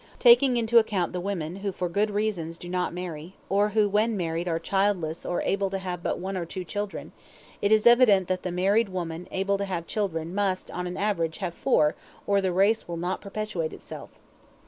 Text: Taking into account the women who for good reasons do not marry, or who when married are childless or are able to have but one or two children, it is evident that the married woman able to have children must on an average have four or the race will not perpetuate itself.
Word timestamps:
Taking 0.17 0.57
into 0.57 0.79
account 0.79 1.13
the 1.13 1.21
women 1.21 1.57
who 1.57 1.71
for 1.71 1.87
good 1.87 2.09
reasons 2.09 2.57
do 2.57 2.67
not 2.67 2.91
marry, 2.91 3.35
or 3.49 3.69
who 3.69 3.87
when 3.87 4.17
married 4.17 4.47
are 4.47 4.57
childless 4.57 5.27
or 5.27 5.37
are 5.37 5.43
able 5.43 5.69
to 5.69 5.77
have 5.77 6.01
but 6.01 6.17
one 6.17 6.35
or 6.35 6.43
two 6.43 6.63
children, 6.63 7.11
it 7.61 7.71
is 7.71 7.85
evident 7.85 8.27
that 8.27 8.41
the 8.41 8.51
married 8.51 8.89
woman 8.89 9.27
able 9.29 9.59
to 9.59 9.65
have 9.65 9.85
children 9.85 10.33
must 10.33 10.71
on 10.71 10.87
an 10.87 10.97
average 10.97 11.37
have 11.37 11.53
four 11.53 11.93
or 12.25 12.41
the 12.41 12.51
race 12.51 12.87
will 12.87 12.97
not 12.97 13.21
perpetuate 13.21 13.73
itself. 13.73 14.09